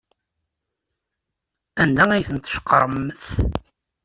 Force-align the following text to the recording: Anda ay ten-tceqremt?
Anda 1.81 2.03
ay 2.11 2.23
ten-tceqremt? 2.27 3.21